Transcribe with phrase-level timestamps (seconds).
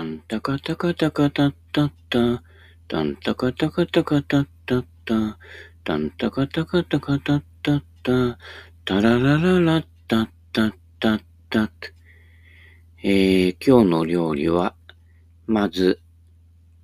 [0.00, 2.42] タンタカタカタカタッタッタ。
[2.88, 5.38] タンタカタカタカタッタッタ。
[5.84, 8.38] タンタカタカタカタッタッタ。
[8.86, 11.70] タララララッタッタッタッタッ。
[13.02, 14.74] えー、今日の料理は、
[15.46, 16.00] まず、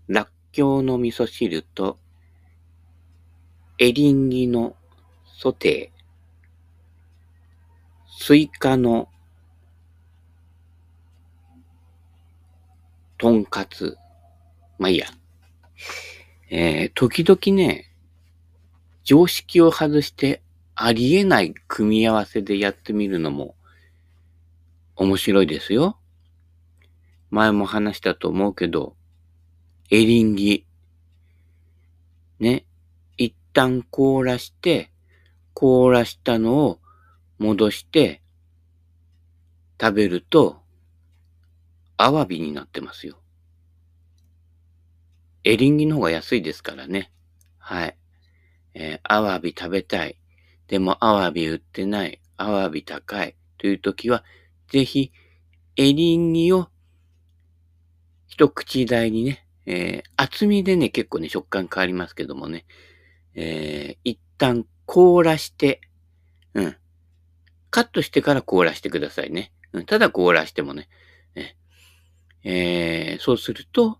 [0.09, 1.99] らっきょうの味噌汁と、
[3.79, 4.77] エリンギの
[5.25, 5.97] ソテー、
[8.19, 9.09] スイカの
[13.19, 13.97] とんかつ。
[14.79, 15.07] まあいいや。
[16.51, 17.91] えー、時々ね、
[19.05, 20.43] 常識を外して
[20.75, 23.55] ありえない組み合わせでやってみるのも
[24.97, 25.99] 面白いですよ。
[27.31, 28.97] 前も話したと思うけど、
[29.91, 30.67] エリンギ。
[32.39, 32.65] ね。
[33.17, 34.91] 一旦凍らして、
[35.55, 36.81] 凍らしたのを
[37.39, 38.21] 戻して
[39.81, 40.63] 食べると
[41.97, 43.19] アワビになってますよ。
[45.45, 47.13] エリンギの方が安いですからね。
[47.59, 47.97] はい。
[48.75, 50.19] えー、アワビ食べたい。
[50.69, 52.21] でもアワビ売ってない。
[52.37, 53.37] アワビ高い。
[53.59, 54.25] という時は、
[54.69, 55.13] ぜひ、
[55.77, 56.69] エリンギを
[58.27, 62.67] 一口大にね、えー、厚みでね、結構ね、食感変わりますけどもね、
[63.35, 65.81] えー、一旦凍らして、
[66.55, 66.77] うん。
[67.71, 69.53] カットしてから凍らしてくださいね。
[69.73, 70.89] うん、ただ凍らしてもね、
[72.49, 73.99] えー、そうすると、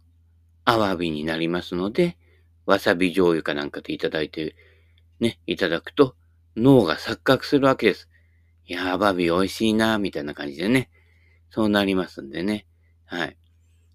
[0.65, 2.17] アワビになりますので、
[2.65, 4.55] わさび醤油かなんかでいただいて、
[5.19, 6.15] ね、いただくと、
[6.57, 8.09] 脳が錯覚するわけです。
[8.67, 10.91] いや、アワビ美味しいな、みたいな感じでね。
[11.51, 12.67] そうなりますんでね。
[13.05, 13.37] はい。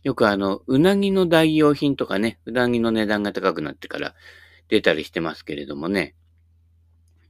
[0.03, 4.15] よくあの、うなぎの代用品とかね、うなぎの値段が高くなってから
[4.67, 6.13] 出たりしてますけれどもね。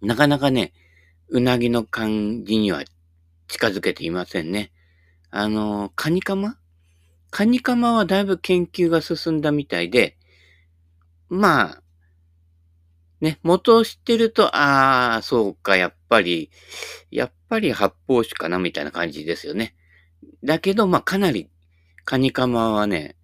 [0.01, 0.73] なかなかね、
[1.29, 2.83] うなぎの感じには
[3.47, 4.71] 近づけていませんね。
[5.29, 6.57] あの、カニカマ
[7.31, 10.17] カニカマはだいぶ研究が進んだみたいで、
[11.29, 11.81] まあ、
[13.21, 16.51] ね、元を知ってると、ああ、そうか、やっぱり、
[17.09, 19.75] やっぱり発泡酒かな、みたいな感じですよね。
[20.43, 21.49] だけど、まあ、かなり、
[22.03, 23.15] カニカマはね、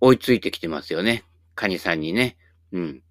[0.00, 1.24] 追いついてきてますよね。
[1.54, 2.36] カニさんにね。
[2.72, 3.02] うん。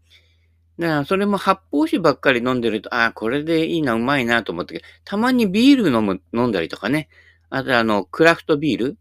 [0.79, 7.09] だから、それも発泡酒ばっかり飲んでると、ああ、これでいいな、うまいなと思って、たまにビール飲む、飲んだりとかね。
[7.49, 8.97] あと、あの、クラフトビール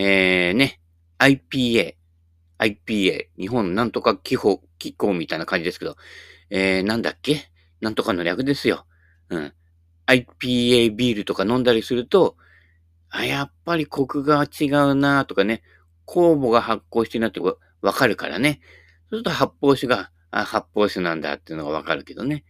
[0.00, 0.80] えー、ね、
[1.18, 1.96] IPA、
[2.60, 5.96] IPA、日本なんとか気候、気候みたいな感じですけど、
[6.50, 7.50] えー、なんだっけ？
[7.80, 8.86] なんとかの略ですよ。
[9.28, 9.52] うん。
[10.06, 12.36] IPA ビールとか飲んだりすると、
[13.10, 15.62] あ、やっぱりコクが違うなとかね、
[16.06, 18.60] 酵母が発酵してるなってわかるからね。
[19.10, 22.44] そうすると発泡酒が、あ、発泡酒なんだっていうのがわかるけどね。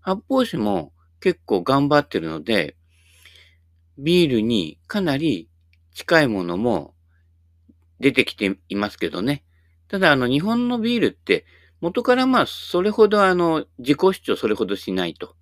[0.00, 2.76] 発泡酒も結構頑張ってるので、
[3.98, 5.48] ビールにかなり
[5.94, 6.94] 近いものも
[8.00, 9.44] 出てきていますけどね。
[9.88, 11.44] ただ、あの、日本のビールって、
[11.80, 15.36] 元からまあ、それほどあの、自己主張それほどしないと。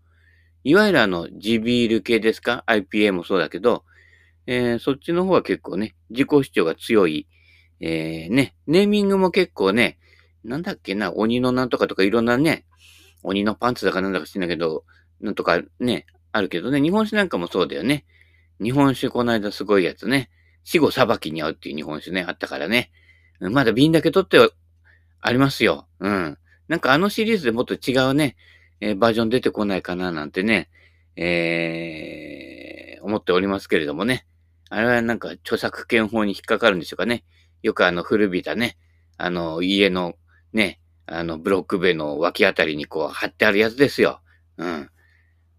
[0.65, 3.85] いわゆるあの、地ビール系ですか ?IPA もそうだけど、
[4.47, 7.29] えー、そっちの方は結構ね、自己主張が強い。
[7.81, 9.99] えー、ね、ネーミングも結構ね、
[10.45, 12.65] なんだっけな、鬼のなんとかとかいろんなね、
[13.23, 14.85] 鬼のパンツだかなんだか知んないけど、
[15.21, 18.05] なんとかね、あるけどね、日本酒なんかもそうだよね。
[18.63, 20.31] 日本酒この間すごいやつね。
[20.65, 22.91] 死後裁きに合うっていう日本酒ね、あったからね。
[23.41, 24.51] まだ瓶だけ取っては
[25.21, 25.87] ありますよ。
[26.01, 26.39] うん。
[26.69, 28.37] なんかあのシリーズでもっと違うね、
[28.81, 30.71] えー、バージョン出てこないかななんてね、
[31.17, 34.27] えー、思っておりますけれどもね。
[34.69, 37.25] あれはなんか著作権法に引っかかるんでしょうかね。
[37.63, 38.79] よくあの古びたね、
[39.17, 40.15] あの家の
[40.53, 44.21] ね、あのブロック塀の脇あたりにこう貼ってあるやつですよ。
[44.59, 44.91] うん。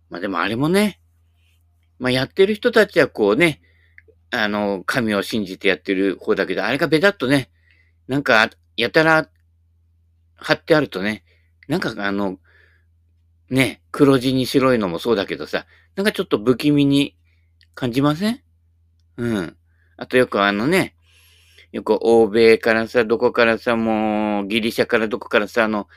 [0.09, 1.01] まあでもあれもね、
[1.99, 3.61] まあやってる人たちはこうね、
[4.31, 7.49] あの、神を信じてやってる方だけど、あれがベタっとね、
[8.07, 9.29] なんか、やたら
[10.35, 11.23] 貼ってあるとね、
[11.67, 12.39] なんかあの、
[13.49, 15.65] ね、黒地に白いのもそうだけどさ、
[15.95, 17.17] なんかちょっと不気味に
[17.75, 18.41] 感じません？
[19.17, 19.57] うん。
[19.97, 20.95] あとよくあのね、
[21.73, 25.87] よく欧米からさ、どこからさ、もうギリシャからどこからさ、あの、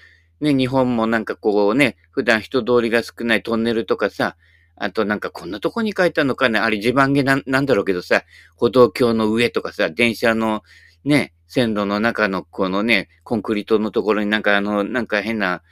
[0.40, 4.36] ね、日本もなんかこうね、普段人通りが少ないトンネルとかさ、
[4.76, 8.24] あとなんかこんなとこに書いたのかね、あれ地盤げななんだろうけどさ、
[8.56, 10.62] 歩道橋の上とかさ、電車の
[11.04, 15.62] ね、線路の中のこのね、コンクリートのところになんかあの、なんか変な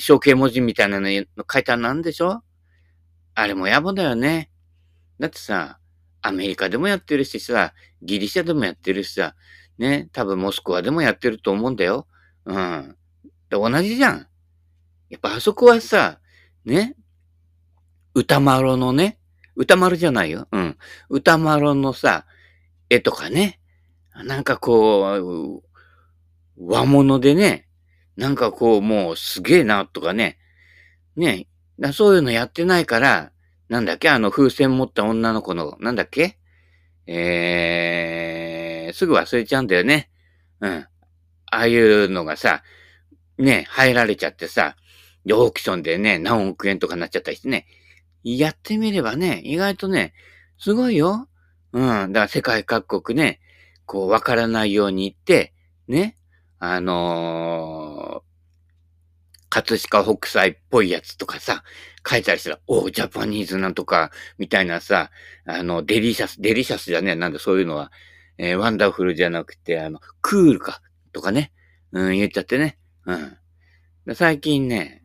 [0.00, 1.08] 象形文字みたいなの
[1.50, 2.42] 書いたなんでしょ？
[3.34, 4.50] あれも野暮だよね。
[5.18, 5.78] だってさ、
[6.22, 7.72] アメリカでもやってるしさ、
[8.02, 9.34] ギリシャでもやってるしさ、
[9.78, 12.06] ね、多分モスクワでもやってると思うんだよ。
[12.44, 12.96] うん。
[13.48, 14.26] で同じじゃん。
[15.08, 16.20] やっぱあそこはさ、
[16.64, 16.94] ね、
[18.14, 19.18] 歌丸のね、
[19.56, 20.48] 歌丸じゃないよ。
[20.52, 20.76] うん。
[21.08, 22.26] 歌丸のさ、
[22.88, 23.60] 絵とかね、
[24.24, 25.62] なんかこ
[26.56, 27.68] う、和物でね、
[28.16, 30.38] なんかこう、もうすげえな、とかね。
[31.16, 31.46] ね。
[31.92, 33.32] そういうのやってないから、
[33.68, 34.08] なんだっけ？
[34.10, 36.36] あの風船持った女の子の、なんだっけ？
[37.06, 40.10] えー、すぐ忘れちゃうんだよね。
[40.60, 40.70] うん。
[40.70, 40.88] あ
[41.50, 42.62] あいうのがさ、
[43.38, 44.76] ね、入られちゃってさ、
[45.24, 47.66] でオークションでね、何億円とかなっちゃったりしてね。
[48.24, 50.12] やってみればね、意外とね、
[50.58, 51.28] すごいよ。
[51.72, 52.12] うん。
[52.12, 53.40] だから世界各国ね、
[53.86, 55.54] こう、わからないように言って、
[55.88, 56.16] ね、
[56.58, 58.30] あのー、
[59.48, 61.64] 葛飾北斎っぽいやつとかさ、
[62.08, 65.10] 書いたりしたら、 Oh Japanese なんとか、みたいなさ、
[65.44, 67.90] あの、デリシャス、デリシャスじゃねえ、なんだそういうのは、
[68.38, 70.80] えー、ワンダフルじゃなくて、あの、クールか、
[71.12, 71.52] とかね、
[71.92, 73.36] うん、言っちゃってね、うん。
[74.14, 75.02] 最近ね、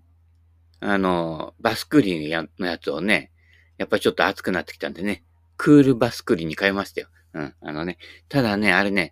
[0.88, 3.32] あの、バスクリンのやつをね、
[3.80, 5.24] やっぱりちょっと熱くなってきたんでね、
[5.58, 7.08] クールバスクリンに変えましたよ。
[7.34, 7.56] うん。
[7.60, 7.98] あのね、
[8.30, 9.12] ただね、あれね、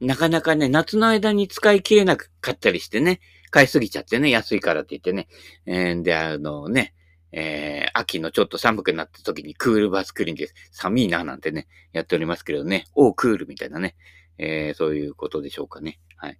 [0.00, 3.20] なかなかね、夏の間に使い切れなかったりしてね、
[3.50, 5.26] 買いすぎちゃってね、安いからって言ってね。
[5.66, 6.94] えー、で、あのね、
[7.32, 10.54] えー、秋のちょっと寒くなった時にクールバスクリーンです。
[10.70, 12.84] 寒いななんてね、やっておりますけどね。
[12.94, 13.96] おー、クールみたいなね。
[14.38, 15.98] えー、そういうことでしょうかね。
[16.16, 16.38] はい。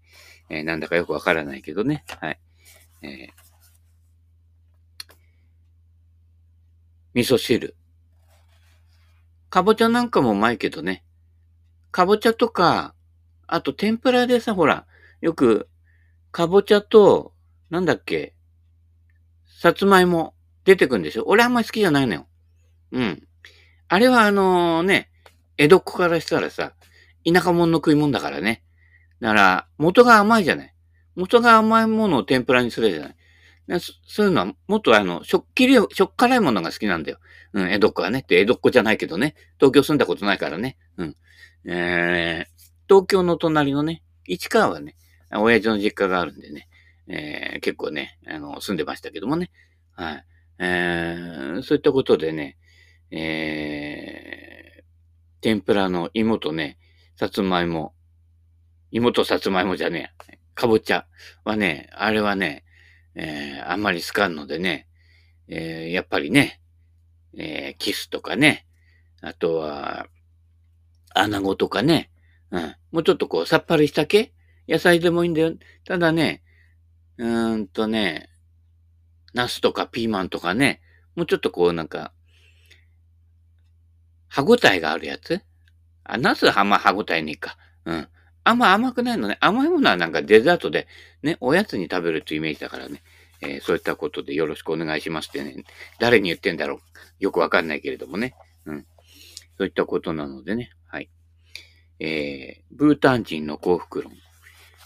[0.51, 2.05] えー、なんだかよくわからないけどね。
[2.21, 2.41] はい。
[3.03, 3.48] えー、
[7.15, 7.75] 味噌汁。
[9.51, 11.05] かぼちゃなんかもうまいけどね。
[11.91, 12.95] かぼちゃとか、
[13.47, 14.87] あと天ぷらでさ、ほら、
[15.21, 15.69] よく、
[16.31, 17.33] かぼちゃと、
[17.71, 18.35] なんだっけ、
[19.61, 20.35] さつまいも
[20.65, 22.27] 出てくんでしょ俺あんまり好きじゃないのよ。
[22.93, 23.23] うん。
[23.89, 25.11] あれはあのね、
[25.57, 26.75] 江戸っ子からしたらさ、
[27.27, 28.63] 田舎者の食い物だからね。
[29.21, 30.75] だから、元が甘いじゃない。
[31.17, 33.17] 元が甘いものを天ぷらにするじゃない。
[33.81, 37.19] そういうのは、もっとあの、しょっきり、しょっ辛いものが好きなんだよ。
[37.53, 38.21] うん、江戸っ子はね。
[38.21, 39.35] って江戸っ子じゃないけどね。
[39.59, 40.79] 東京住んだことないからね。
[40.97, 41.17] うん。
[41.67, 44.97] えー、東京の隣のね、市川はね、
[45.35, 46.69] 親父の実家があるんでね、
[47.09, 49.51] えー、結構ね、あの、住んでましたけどもね。
[49.93, 50.25] はい。
[50.61, 52.57] えー、そういったことでね、
[53.11, 54.83] えー、
[55.43, 56.79] 天ぷらの芋とね、
[57.17, 57.95] さつまいも、
[58.91, 61.07] 芋とさつまいもじゃねえ、かぼちゃ
[61.45, 62.65] はね、あれはね、
[63.15, 64.87] えー、あんまり好かんのでね、
[65.49, 66.61] えー、やっぱりね、
[67.37, 68.67] えー、キスとかね、
[69.21, 70.07] あとは、
[71.15, 72.11] 穴子とかね、
[72.51, 72.77] うん。
[72.93, 74.33] もうちょっとこう、さっぱりした系
[74.69, 75.55] 野菜でもいいんだよ。
[75.85, 76.43] ただね、
[77.17, 78.29] うーんとね、
[79.35, 80.81] ナスとかピーマンとかね、
[81.17, 82.13] もうちょっとこうなんか、
[84.29, 85.41] 歯ごたえがあるやつ？
[86.05, 87.57] あ、ナスはまあ歯ごたえにいいか。
[87.85, 88.09] うん。
[88.49, 89.37] あんま甘くないのね。
[89.41, 90.89] 甘いものはなんかデザートで、
[91.23, 93.03] ね、おやつに食べるというイメージだからね。
[93.43, 95.65] えー、そういったことでよろしくお願いしますってね。
[96.01, 96.79] 誰に言ってんだろう。
[97.21, 98.35] よくわかんないけれどもね。
[98.65, 98.87] うん。
[99.59, 100.71] そういったことなのでね。
[100.87, 101.11] はい。
[102.01, 104.13] えー、ブータン人の幸福論。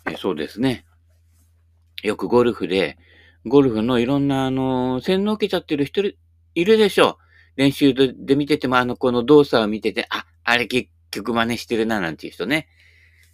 [0.06, 0.84] えー、そうですね。
[2.02, 2.98] よくゴルフで、
[3.46, 7.60] ゴルフのいろんな、あのー、洗脳受けちゃってる人いるでしょう。
[7.60, 12.68] 練習で見てても、あの、この動作を見てて、あ、あれ結局真似してるな、なんていう人ね。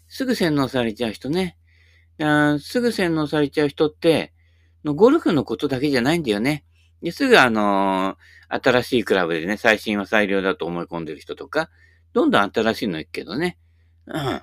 [0.08, 1.56] すぐ洗脳されちゃう人ね。
[2.60, 4.32] すぐ洗脳されちゃう人って、
[4.84, 6.64] ゴルフのことだけじゃないんだよね。
[7.02, 11.70] ですぐあのー、新しいクラブでね、最新は最良だと思い込んでる人とか、
[12.12, 13.58] どんどん新しいの行くけどね。
[14.06, 14.42] うん。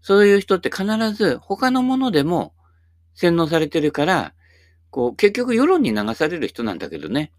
[0.00, 2.54] そういう人って必ず他のものでも
[3.14, 4.34] 洗脳されてるから、
[4.90, 7.32] こう、結局世論に流される人なんだけどね。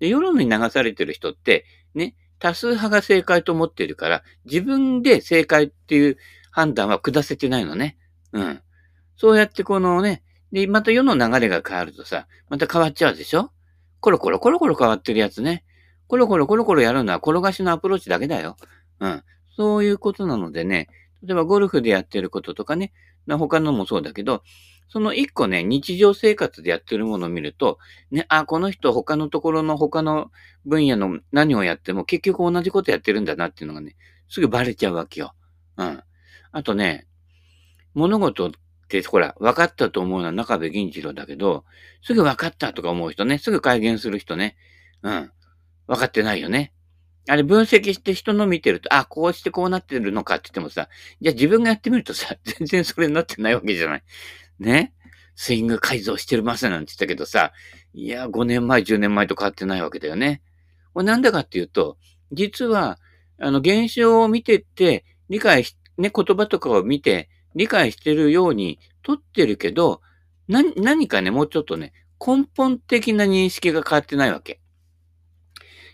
[0.00, 6.16] で、世論に流されてる人って、ね、多数派が正解と思ってるから、自分で正解っていう
[6.56, 7.98] 判断は下せてないのね。
[8.32, 8.62] うん。
[9.18, 10.22] そうやってこのね、
[10.52, 13.50] で、また世の流れが変わるとさ、また変わっちゃうでしょ？
[14.00, 15.64] コロコロコロコロ変わってるやつね。
[16.06, 18.56] コロコロコロコロやるのは転がしのアプローチだけだよ。
[19.00, 19.22] うん。
[19.54, 20.88] そういうことなのでね、
[21.22, 22.94] 例えばゴルフでやってることとかね、
[23.28, 24.42] 他のもそうだけど、
[24.88, 27.78] その一個ね、日常生活でやってるものを見ると、
[28.10, 30.30] ね、あ、この人他のところの他の
[30.64, 33.94] 分野の何をやっても結局同じことやってるんだなっていうのがね、
[34.30, 35.34] すぐバレちゃうわけよ。
[35.76, 36.02] うん。
[36.56, 37.06] あとね、
[37.92, 38.50] 物事っ
[38.88, 41.66] てほら、分かったと思うのは中部銀次郎だけど、
[42.00, 44.56] すぐ分かったとか思う人ね、すぐ改元する人ね。
[45.02, 45.30] うん。
[45.86, 46.72] 分かってないよね。
[47.28, 50.88] あれ分析して人の見てると、あ、こうしてこうなってるのかって言ってもさ、
[51.20, 54.02] じゃあ自分がやってみるとさ、 全然それになってないわけじゃない。
[54.58, 54.94] ね。
[55.34, 57.52] スイング改造してるますなんて言ったけどさ、
[57.92, 60.40] いや、5年前、10年前と変わってないわけだよね。
[60.94, 61.98] これなんでかっていうと、
[62.32, 62.98] 実は、
[63.38, 70.00] あの、現象を見てって、理解しね、言葉とかを見て理解してるように取ってるけど、
[70.48, 71.92] な、何かね、もうちょっとね、
[72.24, 74.60] 根本的な認識が変わってないわけ。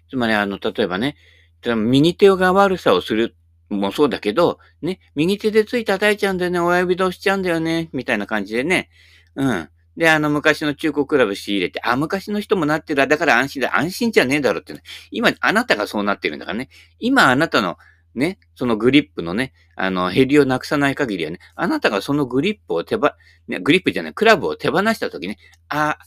[0.08, 1.16] つまり、あの、例えばね、
[1.64, 3.36] 右手が悪さをする
[3.70, 8.90] もそうだけど、ね、右手でつい叩いちゃうんだよね、親指で押しちゃうんだよね、みたいな感じでね。
[9.36, 9.68] うん。
[9.96, 13.78] で、あの、昔の中古クラブ仕入れて、あ、昔の人もなってる、だから安心だ。
[13.78, 14.82] 安心じゃねえだろってね。
[15.10, 16.68] 今、あなたがそうなってるんだからね。
[16.98, 17.76] 今、あなたの、
[18.14, 23.16] ね、そのグリップのね、あの、ヘリをなくさない限りはね、あなたがそのグリップを手ば、
[23.48, 25.38] ね、グリップじゃない、クラブを手放したときね、
[25.68, 25.98] あ、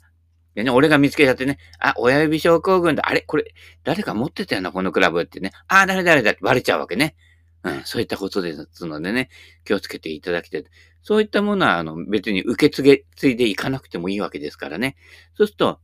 [0.56, 3.10] でね、俺が見つけちゃってね、あ、親指症候群だ。
[3.10, 5.52] あれこれ、誰か持ってたよな、このクラブってね。
[5.68, 7.16] あ、誰誰だってバレちゃうわけね。
[7.64, 9.30] うん、そういったことですのでね、
[9.66, 10.66] 気をつけていただきたい。
[11.02, 14.96] そういったものは、あの、別に受け継げ、継いでいかなくてもいいわけですからね。
[15.36, 15.80] そうすると、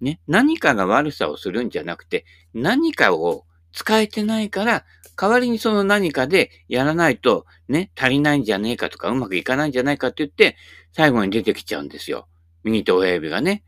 [0.00, 3.44] ね、何かが悪さをするんじゃなくて、何かを
[3.76, 4.84] 使えてないから、
[5.16, 10.56] 代わりにその何かでやらないと、ね、足りないんじゃねえかとか、うまくいかないんじゃないかって言って、
[10.92, 12.26] 最後に出てきちゃうんですよ。
[12.64, 13.64] 右手親指がね。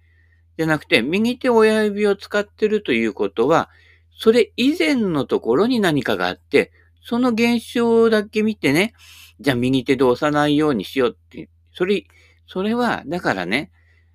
[0.57, 3.69] じゃなくて、右手親指を使ってるということは、
[4.17, 6.73] それ以前のところに何かがあって、
[7.03, 8.95] その現象だけ見てね、
[9.41, 12.05] じゃあ右手で押さないようにしようって、それ、
[12.47, 13.71] それは、だからね、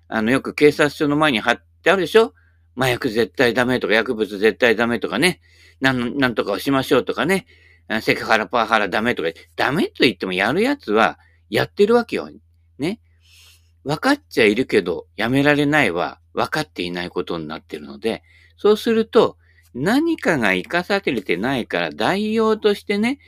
[0.08, 2.34] あの、よく警察署の前に貼ってあるでしょ？
[2.76, 5.40] 麻薬絶対ダメとか、薬物絶対ダメとかね、
[5.80, 7.46] なん、なんとかをしましょうとかね、
[8.02, 11.18] セクハラパワハラダメとか、ダメと言ってもやるやつは
[11.50, 12.30] やってるわけよ。
[12.78, 13.00] ね。
[13.84, 18.22] 分かっちゃいるけど、やめられないは分かっていないことになってるので、
[18.56, 19.36] そうすると、
[19.74, 23.18] 何かが生かされてないから代用としてね、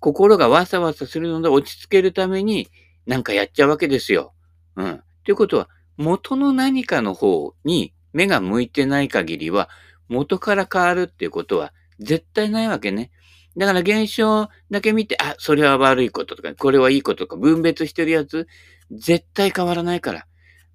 [0.00, 2.68] 心がわさわさするので落ち着けるために
[3.04, 4.32] なんかやっちゃうわけですよ。
[4.76, 5.02] うん。
[5.24, 9.68] ということは、元の何かの方に目が向いてない限りは、
[10.08, 13.10] 元から変わるっていうことは絶対ないわけね。
[13.56, 18.46] だから現象だけ見て、あ、それは悪いこととか、これはいいこととか、分別してるやつ、
[18.90, 20.26] 絶対変わらないから。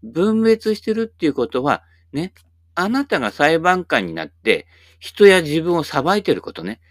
[0.04, 2.34] 分別してるっていうことは、ね、
[2.76, 4.68] あなたが裁判官になって、
[5.00, 6.82] 人や自分を裁いてることね。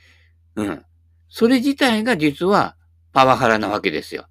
[0.56, 0.84] うん。
[1.28, 2.76] それ自体が実は
[3.12, 4.26] パワハラなわけですよ。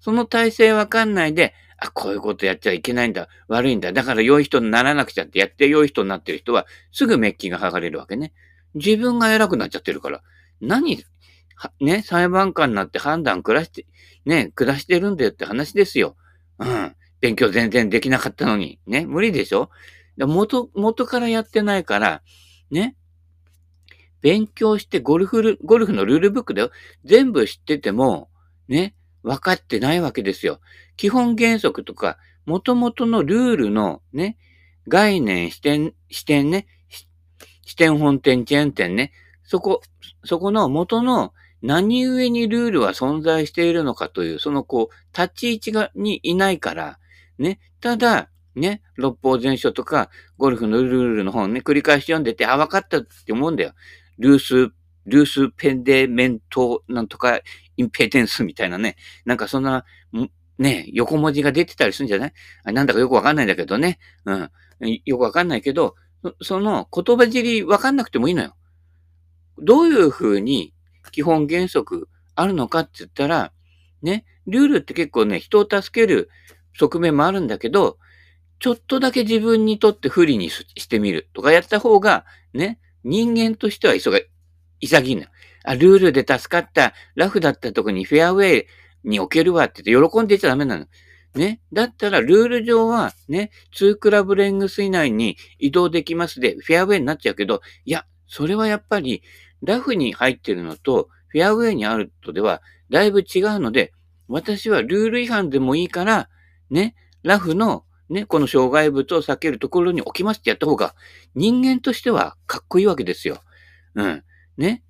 [0.00, 3.28] その体制わかんないで、あ、こういうことやっちゃいけないんだ。
[3.48, 3.92] 悪いんだ。
[3.92, 8.32] だから良い人にならなくちゃってやって良い人になってる人は、すぐメッキが剥がれるわけね。
[8.74, 10.22] 自分が偉くなっちゃってるから。
[10.60, 11.04] 何、
[11.80, 13.86] ね、裁判官になって判断下して、
[14.24, 16.16] ね、下してるんだよって話ですよ。
[16.58, 16.96] うん。
[17.20, 18.78] 勉強全然できなかったのに。
[18.86, 19.70] ね、無理でしょ？
[20.18, 22.22] 元、元からやってないから、
[22.70, 22.96] ね。
[24.22, 26.70] 勉強してゴルフゴルフのルールブックだよ。
[27.04, 28.30] 全部知ってても、
[28.66, 28.94] ね、
[29.26, 30.60] 分かってないわけですよ。
[30.96, 32.16] 基本原則とか、
[32.46, 34.38] 元々のルールのね、
[34.86, 36.68] 概念、視点、視点ね、
[37.64, 39.82] 視点本点、チェーン点ね、そこ、
[40.24, 47.00] そこの元の何故にルールは存在しているのかという、そのこう、立ち位置が、にいないから、
[47.36, 53.72] ね、ただ、ね、六法全書とか、ゴルフのルールの本ね、繰り返し読んでて、あ、分かったって思うんだよ。
[54.18, 54.72] ルース、
[55.04, 57.40] ルースペンデメントなんとか
[57.76, 58.96] インペテンスみたいなね。
[59.24, 59.84] なんかそんな、
[60.58, 62.32] ね、横文字が出てたりするんじゃない？
[62.64, 63.98] あなんだかよくわかんないんだけどね。
[64.24, 64.50] うん。
[65.04, 65.94] よくわかんないけど、
[66.42, 68.56] その言葉尻わかんなくてもいいのよ。
[69.58, 70.74] どういうふうに
[71.12, 73.52] 基本原則あるのかって言ったら、
[74.02, 76.30] ね、ルールって結構ね、人を助ける
[76.78, 77.98] 側面もあるんだけど、
[78.58, 84.20] ちょっとだけ自分にとって不利にしてみるとかやった方が、ね、人間としては急が、
[84.80, 85.24] 潔いの。
[85.66, 88.66] あ、ルールで助かった、ラフだったとこにフェアウェイ
[89.04, 90.86] に置けるわって言って喜んでちゃダメなの。
[91.34, 91.60] ね。
[91.72, 99.22] だったら、ルール上は、ね、2クラブレングス以内に移動できますで、フェアウェイになっちゃうけど、いや、それはやっぱり、
[99.62, 103.92] ラフに入ってるのと、フェアウェイにあるとでは、だいぶ違うので、
[104.28, 106.28] 私はルール違反でもいいから、
[106.70, 106.94] ね、
[107.24, 110.94] ラフの、ね、この障害物を避けるところに置きますってやった方が、
[111.34, 113.40] 人間としてはかっこいいわけですよ。
[113.96, 114.24] うん。
[114.56, 114.84] ね。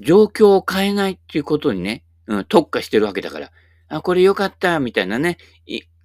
[0.00, 3.50] 状況を変えないっていうことにね、うん、特化してるわけだから。
[3.88, 5.38] あ、これよかった、みたいなね。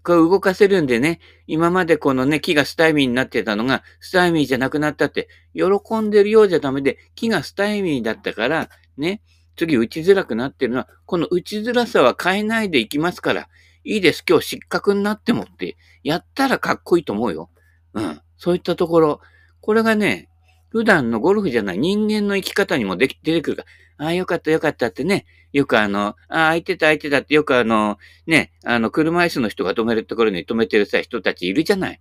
[0.04, 9.22] これ動かせるんでね、今までこのね、木がスタイミーになってたのが、スタイミーじゃなくなったって、喜んでるようじゃダメで、木がスタイミーだったから、ね、
[9.56, 13.50] 次打ちづらくなってるのは、この打ちづらさは変えないでいきますから、
[13.84, 17.50] いいです、今日失格になってもって、やったらかっこいいと思うよ。
[17.94, 18.22] うん。
[18.38, 19.22] そういったところ。
[19.62, 20.29] これがね、
[20.70, 23.64] 普段のゴルフじゃない人間の生き方にもでき出てくるか
[23.98, 27.98] ら、ああ、よかったよかったってね、よくあの、ああ、空いてた空いてたってよくあの、
[28.28, 32.00] ね、あの、車椅子の人が止めるところに止めてるさ、人たちいるじゃない。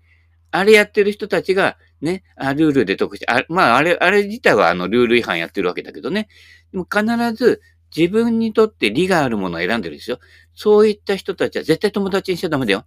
[0.51, 6.29] あれやってる人たちが、ね、あルールで得して、あまあ、あれ、あれ自体はあの、ルール違反やってるわけだけどね。
[6.73, 7.61] でも必ず
[7.97, 10.19] 自分にとって利があるものを選んでるんですよ。
[10.55, 12.85] そういった人たちは絶対友達にしちゃダメだよ。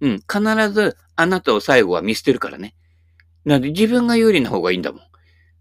[0.00, 0.20] うん。
[0.20, 2.74] 必ずあなたを最後は見捨てるからね。
[3.44, 5.00] なので自分が有利な方がいいんだもん。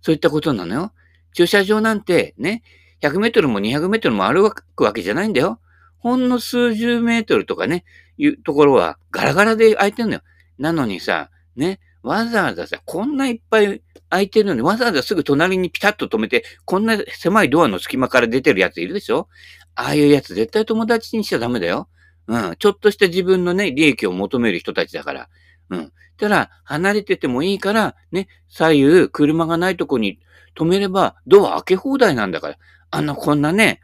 [0.01, 0.91] そういったことなのよ。
[1.33, 2.63] 駐車場なんてね、
[3.01, 5.59] 100メートルも200メートルも歩くわけじゃないんだよ。
[5.97, 7.83] ほんの数十メートルとかね、
[8.17, 10.21] いうところはガラガラで空いてんのよ。
[10.57, 19.27] なのにさ、ね、わざわざさ、こんないっぱい空いてるのに、わざわざすぐ隣にピタッと止めて、こんな狭いドアの隙間から出てるやついるでしょ
[19.75, 21.87] ああいうやつ絶対友達にしちゃダメだよ。
[22.27, 22.55] うん。
[22.57, 25.29] ちょっとした自分のね、利益を求める人たちだから。
[25.69, 25.91] うん。
[26.21, 30.19] ただ、離れててもいいから、ね、左右、車がないとこに
[30.55, 32.57] 止めれば、ドア開け放題なんだから。
[32.91, 33.81] あの、こんなね、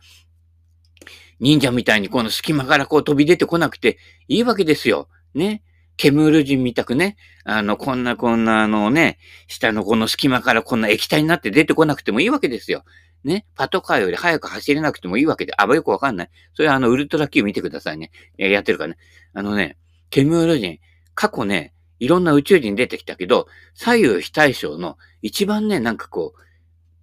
[1.39, 5.09] 忍者みたいにこの隙間からこう飛び出てこなくていいわけですよ。
[5.33, 5.63] ね。
[5.95, 9.17] ケムール人みたくね、あの、こんなこんなあのね、
[9.47, 12.83] 下のこの隙間からこんな液体になって出てこなくてもいいわけですよ。
[13.23, 13.47] ね。
[13.55, 16.29] パトカーより早く走れなくてもいいわけで、あ、よくわかんない。
[16.53, 18.11] それはあの、ウルトラ Q 見てくださいね。
[18.37, 18.97] やってるからね。
[19.33, 19.77] あのね、
[20.11, 20.77] ケムール人、
[21.15, 26.41] 過去ね、いろんな宇宙人出てきたけど、左右非対称の一番ね、なんかこう、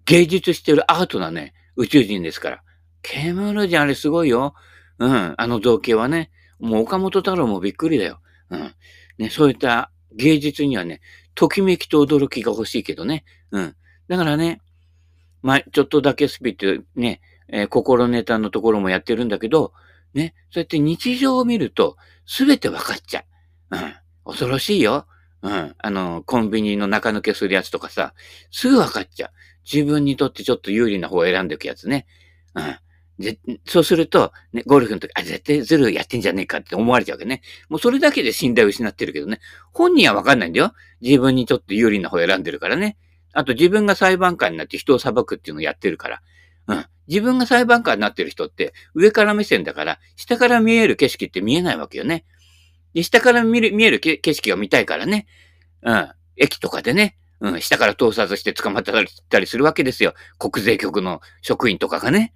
[0.05, 2.63] 芸術してるアートなね、宇宙人ですから。
[3.01, 4.53] ケムール人あれすごいよ。
[4.99, 5.35] うん。
[5.37, 6.31] あの造形はね。
[6.59, 8.19] もう岡本太郎もびっくりだよ。
[8.49, 8.73] うん。
[9.17, 11.01] ね、そういった芸術にはね、
[11.33, 13.25] ときめきと驚きが欲しいけどね。
[13.51, 13.75] うん。
[14.07, 14.61] だからね、
[15.41, 19.73] まあ、ちょっとだけスピってね、えー、心ネタのところもやってるんだけど、
[20.13, 23.25] ね、そうやって日常を見ると、すべて分かっちゃ
[23.71, 23.77] う。
[23.77, 23.93] うん。
[24.25, 25.07] 恐ろしいよ。
[25.41, 25.75] うん。
[25.77, 28.13] あの、コンビニの中抜けするやつとかさ、
[28.51, 29.31] すぐ分かっちゃう。
[29.71, 32.05] 自分にとってちょっと有利な方を選んでいくやつね。
[32.55, 32.75] うん。
[33.19, 37.41] で、そうすると、ね、ゴルフの時、あ、絶対ズルやってんじゃねえかって思われちゃうわけね。
[37.69, 39.39] もうそれだけで信頼を失ってるけどね。
[39.71, 40.73] 本人はわかんないんだよ。
[41.01, 42.97] 自分にとって有利な方を選んでるからね。
[43.33, 46.21] あと自分が裁判官になって人を裁くっていうのをやってるから。
[46.67, 46.85] うん。
[47.07, 52.25] 自分が裁判官になってる人って上から目線だから、下から見える景色って見えないわけよね。
[52.95, 55.27] で、下から見る、見える景色が見たいからね。
[55.83, 56.11] うん。
[56.37, 57.17] 駅とかでね。
[57.41, 57.61] うん。
[57.61, 60.13] 下から盗撮して捕まったりするわけですよ。
[60.39, 62.33] 国税局の職員とかがね。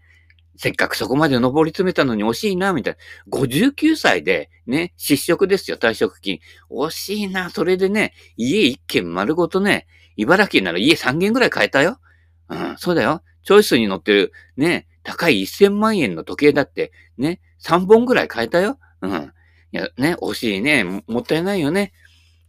[0.58, 2.98] せっかくそこまで登り詰めたのに惜しいな、みたい
[3.32, 3.38] な。
[3.40, 6.40] 59歳で、ね、失職ですよ、退職金。
[6.70, 12.02] 惜しいな、それでね、家一軒丸ごとね、茨城なら家3軒ぐらい買えたよ。
[12.50, 13.24] うん、そうだよ。
[13.44, 18.80] チョイスに乗ってる、ね、高い1000万円の時計だって、ね、3本ぐらい買えたよ。
[19.02, 19.32] うん。
[19.72, 20.84] いや、ね、惜しいね。
[20.84, 21.94] もったいないよね。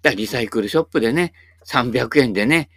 [0.02, 1.32] だリサイクルショップでね、
[1.66, 2.70] 300円でね、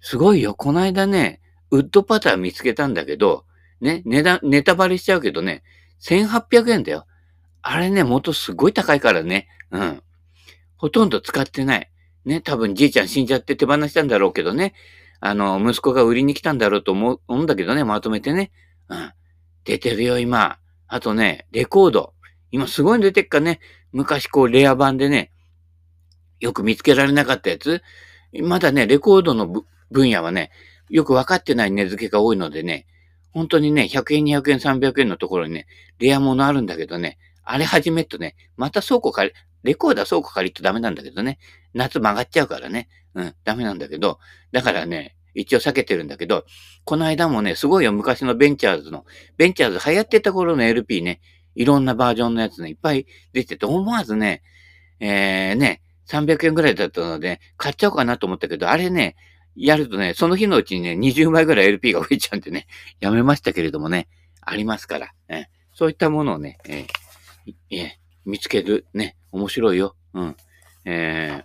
[0.00, 0.54] すごいよ。
[0.54, 3.44] こないだね、ウッドパター見つけたんだけど、
[3.80, 5.62] ね、値段、ネタバレしちゃうけどね、
[6.02, 7.06] 1800円だよ。
[7.62, 9.48] あれね、元すごい高いからね。
[9.70, 10.02] うん。
[10.76, 11.90] ほとんど使ってない。
[12.26, 14.74] ね、多分じいちゃん死んじゃって手放したんだろうけどね。
[15.20, 18.50] あの、息子が売りに来たんだろうと思うんだけどね、まとめてね。
[18.88, 19.12] うん。
[19.64, 20.58] 出てるよ、今。
[20.86, 22.12] あとね、レコード。
[22.54, 23.58] 今すごいの出てっかね。
[23.90, 25.32] 昔こうレア版でね、
[26.38, 27.82] よく見つけられなかったやつ。
[28.44, 30.52] まだね、レコードの分野はね、
[30.88, 32.86] よくわかってない値付けが多いのでね、
[33.32, 35.66] 本当にね、100円、200円、300円のところにね、
[35.98, 41.40] レアものあるんだけどね、あれ始めっとね、また倉庫借り、レコーダー倉庫借りっとダメなんだけどね、
[41.72, 44.20] 夏曲がっちゃうからね、うん、ダメなんだけど、
[44.52, 46.44] だからね、一応避けてるんだけど、
[46.84, 49.04] この間もね、すごいよ、昔のベンチャーズの、
[49.38, 51.20] ベンチャーズ流行ってた頃の LP ね、
[51.54, 54.42] いろんなバージョンのやつね、いっぱい出てて、思わずね、
[55.00, 59.16] えー、ね、300円ぐらいだったので、買っちゃおうかなと思ったけど、あれね、
[59.56, 62.66] やるとね、その日のうちにね、20枚ぐらい LP が増えちゃうんでね、
[63.00, 64.08] やめましたけれどもね、
[64.40, 67.04] ありますから、えそういったものをね、えー
[67.70, 69.96] え、見つける、ね、面白いよ。
[70.14, 70.36] うん。
[70.84, 71.42] え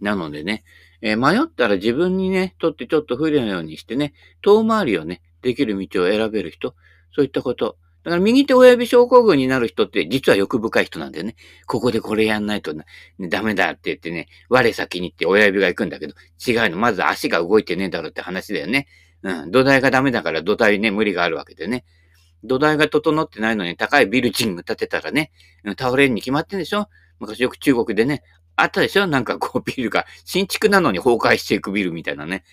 [0.00, 0.64] ー、なのでね、
[1.02, 6.74] えー、迷ったら自分にね、とってちょっと不利なようにしてね、遠回りをね、できる道を選べる人、
[7.14, 11.36] そういったこと、だから右手親指症候群になる人って実は欲深い人なんだよね。
[11.66, 12.74] ここでこれやんないと、
[13.18, 16.14] ダメだって言ってね、我先にって親指が行くんだけど、
[16.46, 16.78] 違うの。
[16.78, 18.86] まず足が動いてねえだろって話だよね。
[19.22, 19.50] うん。
[19.50, 21.84] 土台がダメだから土台ね、無理があるわけでね。
[22.42, 25.30] 土台が整ってないのに高いビルチング建てたらね、
[25.78, 28.22] 倒れるに決まってんでしょ昔よく中国でね、
[28.56, 32.44] あったでしょなんかこうビルが、新築なのに崩壊していくビルみたいなね。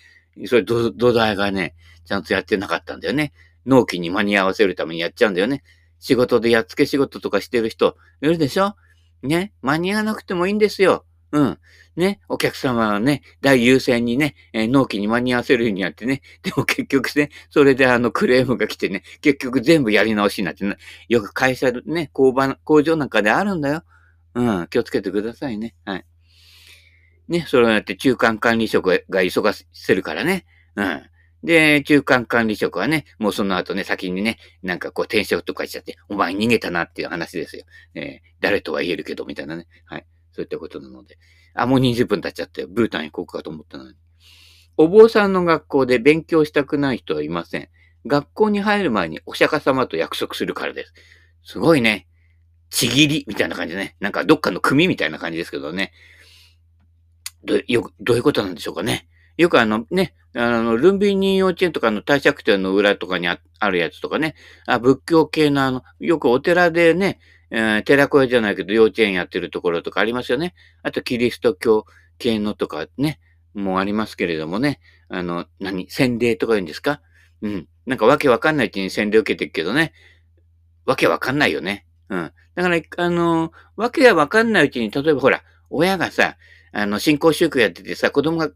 [0.46, 3.32] それ土台がね、ちゃんとやってなかったんだよね。
[3.68, 5.62] 納期に間に合わせるためにやっちゃうんだよね。
[6.00, 8.74] 仕事でやっつけ仕事とかしてる人いるでしょ？
[9.22, 9.52] ね？
[9.62, 11.04] 間に合わなくてもいいんですよ。
[11.32, 11.58] うん。
[11.96, 12.20] ね？
[12.28, 16.22] お客様はね、大優先にね、えー、納期に間に合わせるようにやってね。
[16.42, 20.76] でも結局ね、それであのクレームが来てね、結局全部やり直しになってね、
[21.08, 23.82] よく会社ね、工場、工場なんかであるんだよ。
[24.34, 24.68] うん。
[24.68, 25.74] 気をつけてくださいね。
[25.84, 26.06] はい。
[27.26, 30.46] ね、それをやって中間管理職が急がせるからね。
[30.76, 31.02] うん。
[31.44, 37.64] で、中間管理職はね、もうその後ね、先にね、なんかこう転職とかしちゃって、お前逃げたなっていう話ですよ。
[37.94, 39.66] えー、誰とは言えるけど、みたいなね。
[39.84, 40.06] はい。
[40.32, 41.18] そういったことなので。
[41.54, 43.96] あ、もう20分経っちゃって、ブータン行こうかと思ったのに。
[44.76, 47.68] お坊さんの学校で勉強したくない人はいません。
[48.06, 50.94] 学校に入る前にお釈迦様と約束するからです。
[51.44, 52.06] すごいね。
[52.70, 53.96] ちぎりみたいな感じでね。
[54.00, 55.92] なんかどっかの組みたいな感じですけどね。
[57.44, 59.08] ど、よ、どういうことなんでしょうかね。
[59.38, 63.38] よくあのね、あの、ルンビニ幼稚園とかの帝釈天の裏とかにあ
[63.70, 64.34] るやつとかね、
[64.66, 67.18] あ仏教系のあの、よくお寺でね、
[67.50, 70.54] えー、寺子屋じゃないけど幼稚園やってるところとかありますよね。
[70.82, 71.86] あとキリスト教
[72.18, 73.20] 系のとかね、
[73.54, 74.80] もうありますけれどもね。
[75.08, 77.00] あの、何洗礼とか言うんですか？
[77.40, 77.68] うん。
[77.86, 79.94] なんかわけわかんないうちに洗礼受けてるけどね。
[80.84, 81.86] わけわかんないよね。
[82.10, 82.32] うん。
[82.54, 86.36] だから、あの、わけがわかんないうちに、例えばほら、親がさ、
[86.72, 88.50] あの、信仰宗教やっててさ、子供が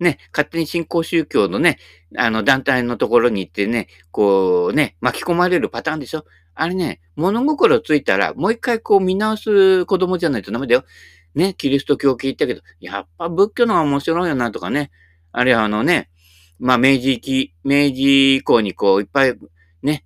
[0.00, 1.78] ね、勝手に信仰宗教のね、
[2.16, 6.24] あの、団体のところに行ってね、こうね、巻き込まれるパターンでしょ？
[6.54, 10.84] あれね、物心ついたら、もう一回こう見直す子供じゃないとダメだよ。
[11.34, 14.90] ね、キリスト教聞いたけど、やっぱ仏教の方が面白いよなとかね。
[15.30, 16.10] あるいはあのね、
[16.58, 19.36] まあ明治期、明治以降にこういっぱい
[19.82, 20.04] ね、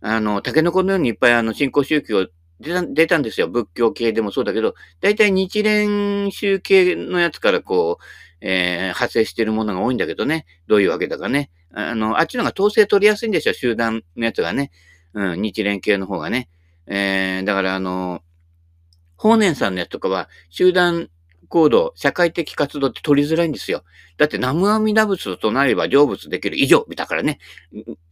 [0.00, 2.28] あの、タケノコのようにいっぱいあの信仰宗教
[2.60, 3.48] 出た出たんですよ。
[3.48, 8.04] 仏教系でもそうだけど、大体日蓮宗系のやつからこう、
[8.44, 10.46] えー、発生しているものが多いんだけどね。
[10.66, 11.50] どういうわけだかね。
[11.72, 13.54] あの、あっちのが統制取りやすいんですよ。
[13.54, 14.72] 集団のやつがね。
[15.14, 16.48] うん、日蓮系の方がね。
[16.86, 18.22] えー、だからあの、
[19.16, 21.08] 法然さんのやつとかは、集団
[21.48, 23.84] 行動、社会的活動って取りづらいんですよ。
[24.16, 27.38] だって、南無阿弥陀仏と唱えれば成仏できる以上、だからね。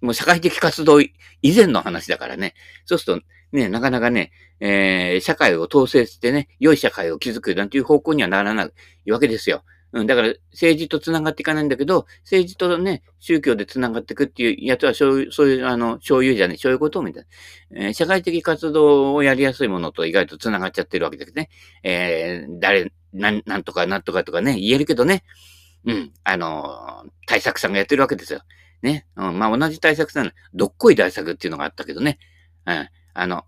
[0.01, 1.13] もう社会的活動以
[1.43, 2.55] 前の話だからね。
[2.85, 8.71] そうすると、ね、なかなかね、えー、社会を統制してね、良い社会を築くなんていう方向にはならな
[9.05, 9.65] いわけですよ。
[9.93, 17.25] うん、だから政治と繋がっていかないんだけど、政治とね、宗教で繋がっていくっていうやつは、そういう、そういう、あの、醤油じゃね、そういうことみたい
[17.71, 17.87] な。
[17.87, 21.51] えー、社会的活動をやりやすいものと意外と繋がっちゃってるわけですね。
[21.83, 25.25] えー、誰、なん、なんとかなんとかとかね、言えるけどね。
[25.85, 28.43] うん、あの、対策さんがやってるわけですよ。
[28.83, 29.07] ね。
[29.17, 32.19] うん、まあ同じ対策さん、どっこい対策っていうのがあったけどね。
[32.67, 33.45] うん、あの、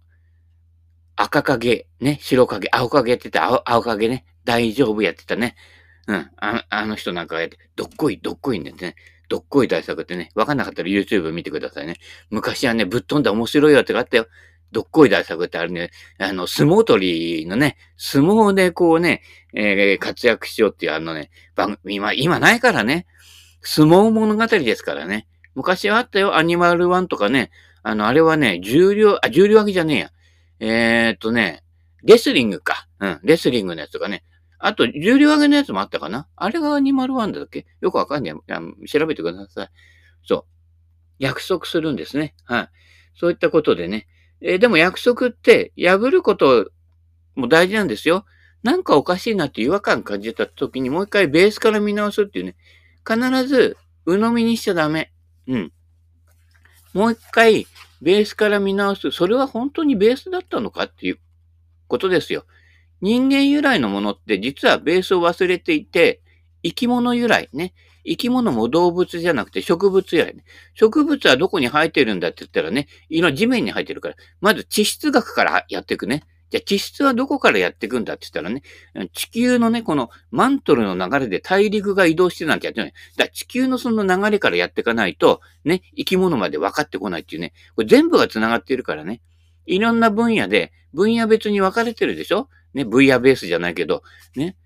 [1.17, 5.57] 赤影、ね、白影、青影やってた、青青影ね、大丈夫やってたね。
[6.09, 6.31] うん。
[6.37, 8.97] ああの人なんかやって、どっこい、どっこいんだよね。
[9.29, 11.97] どっこい対策ってね、わかんなかったら YouTube 見てくださいね。
[12.31, 14.27] 昔はね、ぶっ飛んだ面白いやつがあったよ。
[14.73, 19.23] どっこい対策ってあるね、あの、相撲取りのね、相撲でこうね、
[19.55, 23.07] えー、活躍しようっていうあのね、番組、今、今ないからね。
[23.63, 25.27] 相撲物語ですからね。
[25.55, 26.37] 昔はあったよ。
[26.37, 27.51] アニマルワンとかね。
[27.83, 30.11] あの、あれはね、重量、あ、重量上げじゃねえや。
[30.61, 31.63] えー、っとね、
[32.03, 32.87] レスリングか。
[33.01, 34.25] うん、レスリングのやつとかね。
[34.65, 36.29] あと、重量上げのやつもあったかな？
[36.37, 37.67] あれが201だっけ？
[37.81, 38.35] よくわかんない。
[38.89, 39.69] 調べてください。
[40.25, 40.45] そう。
[41.19, 42.37] 約束するんですね。
[42.45, 42.69] はい。
[43.19, 44.07] そういったことでね。
[44.41, 46.71] えー、でも約束って破ること
[47.35, 48.25] も大事なんですよ。
[48.63, 52.55] なんかおかしいなって違和感感じた時にもう一回ベースから見直すっていうね。
[53.05, 55.13] 必ず鵜呑みにしちゃダメ。
[55.49, 55.73] うん。
[56.95, 57.67] もう一回
[58.01, 59.11] ベースから見直す。
[59.11, 61.19] それは本当にベースだったのかっていう
[61.89, 62.45] ことですよ。
[63.03, 66.23] 人間由来のものって実はベースを忘れていて、
[66.63, 67.75] 生き物由来ね。
[68.05, 70.45] 生き物も動物じゃなくて植物由来ね。
[70.75, 76.23] 植物はどこに生えてるんだって言ったらね、今地面に生えてるから、まず地質学からやっていくね。
[76.51, 78.63] じゃあ地質はどこからやっていくんだって言ったらね、
[79.13, 82.93] 地球のね、このマントルの流れで大陸が移動してなきゃいけない。
[83.17, 89.23] だから地球のその流れからやっていかないと、ね、生き物まで分かってこないっていうね、これ全部が繋がっているからね。
[89.67, 92.49] いろんな分野で、分野別に分かれてるでしょ？
[92.75, 94.03] ね、分野ベースじゃないけど、
[94.37, 94.57] ね。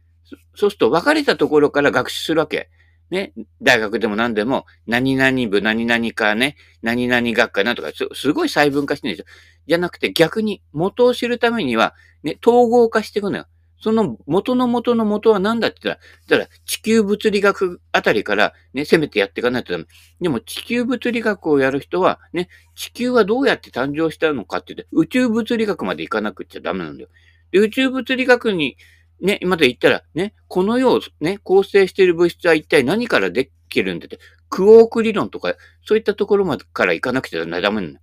[0.54, 2.70] そうすると分かれたところから学習するわけ。
[3.10, 3.32] ね。
[3.62, 9.26] 大学でも何でも、何々部、何々かね、何々学科なんとか、すごい細分化してるんですよ。
[9.68, 13.46] じゃなくて逆に元を知るためには、ね、統合化していくのよ。
[13.78, 19.84] その元の元の元は何だって言ったら、ただ地球物理学あたりからね、攻めてやっていかないとダメ。
[20.20, 27.10] でも地球物理学をやる人は、ね、地球はどうやって誕生したのかって言って、宇宙物理学まで行かなくちゃダメなんだよ。
[27.56, 28.76] で、宇宙物理学に、
[29.18, 34.18] ね、今で言ったら、ね、この世をね、構成している物質は一体何からできるんだって、
[34.50, 37.94] クォーク理論とか、そういったところまでから行かなくちゃダメなの。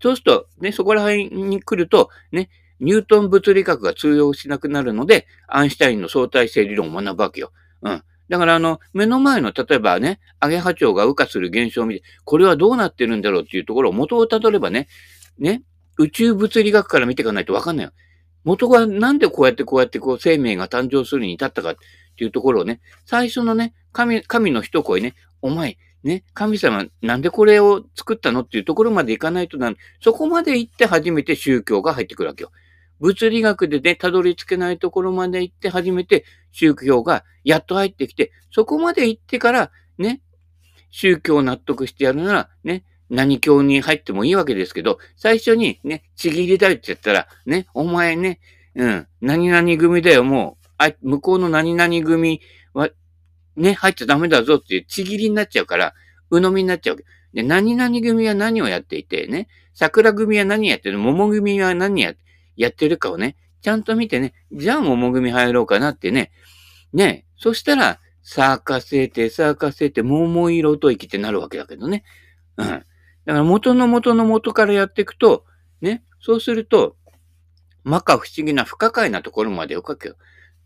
[0.00, 7.52] そうすると、ね、そこら辺に来ると、ね、ニュートン物理学が通用しなくなるので、アインシュタインの相対性理論を学ぶわけよ。
[7.82, 8.02] うん。
[8.28, 14.86] だから、あの、目の前の、例えばね、アゲハチョウが羽化する現象を見て、これはどうなってるんだろうっていうところを元をたどればね、
[15.36, 15.64] ね、
[15.98, 17.92] 宇宙物理学から見ていかないとわかんないよ。
[18.44, 21.76] 元がなんでこうやってこうやってこう生命が誕生するに至ったかっ
[22.16, 32.50] ていうところをね、最初のね、神、神の一声ね、お前、ね、神様、なんでこれを作ったのっていうところまでいかないとなそこまで行って初めて宗教が入ってくるわけよ。
[33.00, 40.20] 物理学でね、たどり着けないところまで行って初めて宗教がやっと入ってきて、そこまで行ってから、ね、
[40.90, 48.40] 宗教を納得してやるなら、ね、何教に入ってもいいわけですけど、最初にね、ちぎりだよって言ったら、ね、お前ね、
[48.74, 52.40] うん、何々組だよ、もう、あ、向こうの何々組
[52.72, 52.88] は、
[53.56, 55.92] ね、入っちゃダメだぞっていうちぎりになっちゃうから、
[56.30, 57.04] 鵜呑みになっちゃうわけ。
[57.34, 62.14] で、何々組は何をやっていて、ね、桜組は何やってる、桃組は何や、
[62.56, 66.30] やってるかをね、ちゃんと見てね、じゃあ桃組入ろうかなってね、
[66.92, 72.04] ね、そしたら、サーカセーテ、サーカセーテ、桃色と息ってなるわけだけどね。
[72.56, 72.84] うん。
[73.26, 75.44] だから元の元の元からやっていくと、
[75.80, 76.96] ね、そうすると、
[77.84, 80.16] 摩訶不思議な不可解なところまでを書くよ。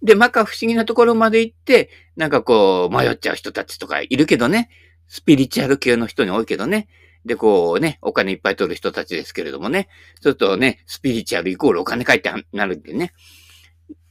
[0.03, 4.69] で、摩訶不思議なところまで行って、なんかこう、迷っちゃう人たちとかいるけどね。
[5.07, 6.89] スピリチュアル系の人に多いけどね。
[7.25, 9.89] で、こうね、お金いっぱい取る人たちですけれどもね。
[10.21, 13.13] ちょっとね、スピリチュアルイコールお金書いってなるんでね。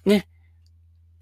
[0.05, 0.27] ね。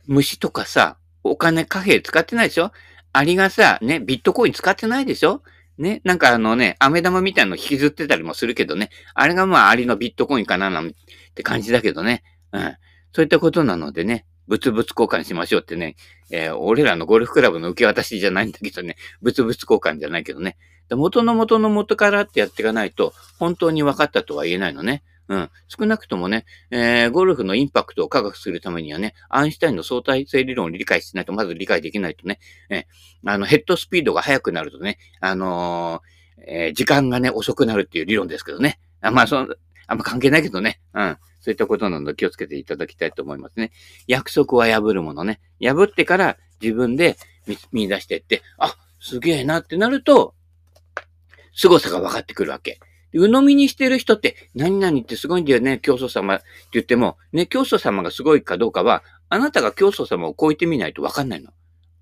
[0.05, 2.71] 虫とかさ、お金貨幣使ってないでしょ？
[3.13, 5.41] アリがさ、ね、ビットコイン使ってないでしょ？
[5.82, 8.89] ね、なんかあのね、飴玉みたいなの引きずってたりもするけどね。
[9.15, 10.94] あれがまあありのビットコインかななん
[11.34, 12.24] て感じだけどね。
[12.52, 12.78] うん。
[13.13, 15.96] そういったことなのでね、物々交換しましょうってね、
[16.30, 20.58] えー、俺らのゴルフクラブの受け渡しじゃないんだけどね、物々交換じゃないけどね。
[20.91, 25.04] 元の元の元からってやっていかないと、本当に分かったとは言えないのね。
[25.27, 25.49] うん。
[25.67, 32.84] 少なくともね、えー、ゴルフのインパクトを科学するためにはね、アインシュタインの相対性理論を理解しないと、まず理解できないとね、えー、
[33.25, 38.79] あの、ヘッドスピードが速くなるとね、あのー、えー、時間がね、遅くなるっていう理論ですけどね。
[39.01, 39.55] あまあ、その、
[39.88, 40.79] あんま関係ないけどね。
[40.93, 41.17] うん。
[41.41, 43.71] そういったことなので気をつけていただきたいと思いますね。
[44.07, 45.41] 約束は破るものね。
[45.60, 47.17] 破ってから自分で
[47.71, 50.36] 見出していって、あ、すげえなってなると、
[51.53, 52.79] 凄さが分かってくるわけ。
[53.13, 61.52] 鵜呑みにしてる人って、何々ってすごいんだよね、教祖様って言っても、ね、教祖様がすごいかどうかは、あなたが教祖様を超えてみないと分かんないの。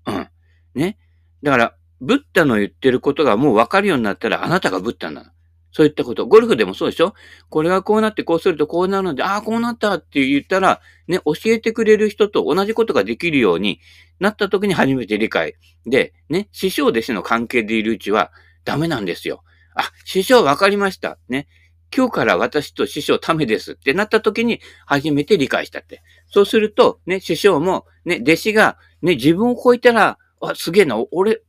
[0.06, 0.28] うん。
[0.74, 0.98] ね。
[1.42, 5.30] だから、ブッダの言ってることがもう分かるようになったら、あなたがブッダなの。
[5.72, 6.26] そういったこと。
[6.26, 7.14] ゴルフでもそうでしょ？
[7.48, 13.80] これがこうなってこうするとこうなるので、ああ、こうなったって言ったら、ね、教えてくれる人と同じことができるように
[14.18, 15.54] なった時に初めて理解。
[15.86, 18.32] で、ね、師匠弟子の関係でいるうちは
[18.64, 19.44] ダメなんですよ。
[19.80, 21.18] あ、師匠わかりました。
[21.28, 21.48] ね。
[21.94, 26.02] 今日から私と師匠ためですってなった時に初めて理解したって。
[26.28, 31.40] そうすると、ね、師匠も、ね、弟子が、ね、自分を超えたら、あ、すげえな、俺、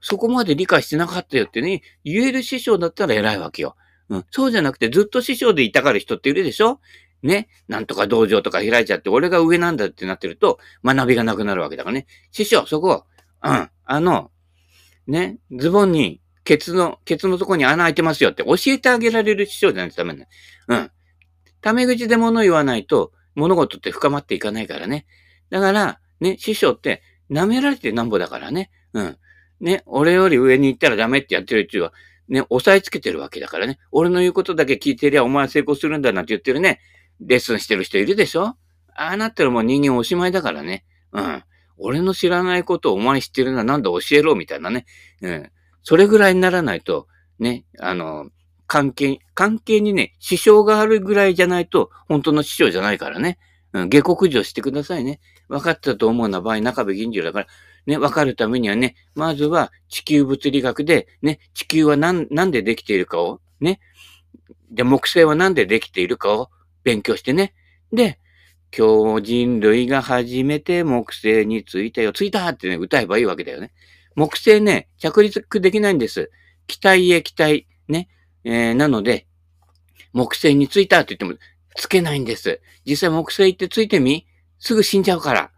[0.00, 3.76] そこまで理解してなかったよってね、言える師匠だったら偉いわけよ。
[4.08, 4.24] うん。
[4.30, 6.80] そうじゃなくてずっと師匠でいたがる人っているでしょ？
[7.22, 7.48] ね。
[7.68, 12.06] なんとか道場とか開いちゃって、俺が上なんだってなってると、学びがなくなるわけだからね。
[12.30, 13.04] 師匠、そこ、
[13.42, 13.70] うん。
[13.84, 14.30] あの、
[15.06, 20.26] ね、ズボンに、ケツの、ケツのとこに穴開いてますよって教えてあげられる師匠じゃないとダメな
[20.66, 20.90] うん。
[21.60, 25.06] タメ口で物言わないと、物事って深まっていかないからね。
[25.50, 28.72] だから、ね、師匠って、舐められてなんぼだからね。
[28.94, 29.16] うん。
[29.60, 31.92] ね、俺より上に行ったらダメってやってるうちは、
[32.28, 33.78] ね、押さえつけてるわけだからね。
[33.92, 36.80] 俺の言うことだけ聞いてりゃお前は成功するんだなんて言ってるね。
[37.20, 38.56] レッスンしてる人いるでしょあ
[38.96, 40.84] あなったらもう人間おしまいだからね。
[41.12, 41.44] うん。
[41.78, 44.84] 俺の知らないことをお前知ってるのはなんだ教えろみたいなね。
[45.22, 45.50] うん。
[45.82, 47.06] それぐらいにならないと、
[47.38, 48.30] ね、あの、
[48.66, 53.38] 関係、関係にね、支障があるぐらいじゃないと、本当の師匠じゃないからね。
[53.72, 55.20] うん、下克上してくださいね。
[55.48, 57.46] 分かったと思うな場合、中部銀次郎だから、
[57.86, 63.80] ね、分かるためにはね、まずは地球物理学で、ね、地球は何、なんでできているかを、ね、
[64.70, 66.50] で、木星は何でできているかを
[66.84, 67.54] 勉強してね。
[67.92, 68.18] で、
[68.76, 72.12] 今日人類が初めて木星に着いたよ。
[72.12, 73.72] 着いたってね、歌えばいいわけだよね。
[74.20, 76.30] 木星ね、着陸できないんです。
[76.66, 77.66] 機体へ機体。
[77.88, 78.10] ね。
[78.44, 79.26] えー、なので、
[80.12, 81.40] 木星に着いたって言っても、
[81.74, 82.60] つけないんです。
[82.84, 84.26] 実際木星ってついてみ
[84.58, 85.50] すぐ死んじゃうから。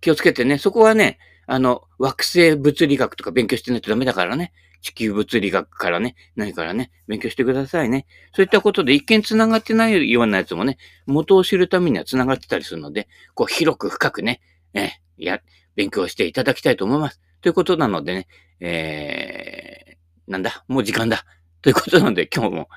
[0.00, 0.56] 気をつけてね。
[0.56, 4.54] そこはね、あの、惑星物理学とか勉強してないとダメだからね。
[4.80, 8.06] 地球物理学からね、ないからね、勉強してくださいね。
[8.34, 14.40] そういったことで一見繋がってないようなやつもね、元を知るためには繋がってたりするので、こう広く深くね、
[14.72, 15.42] え、や、
[15.74, 17.20] 勉強していただきたいと思います。
[17.40, 18.28] ということなのでね、
[18.60, 21.24] えー、なんだ、もう時間だ。
[21.62, 22.68] ということなので今日も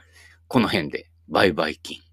[0.48, 2.11] この辺でバイバイキン。